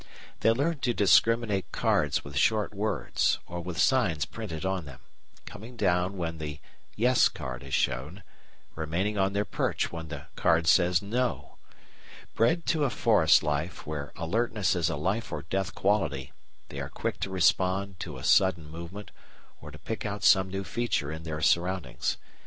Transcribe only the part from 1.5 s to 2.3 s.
cards